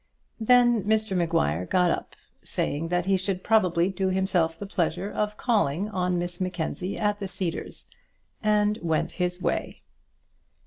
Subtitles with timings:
[0.39, 5.37] Then Mr Maguire got up, saying that he should probably do himself the pleasure of
[5.37, 7.85] calling on Miss Mackenzie at the Cedars,
[8.41, 9.83] and went his way.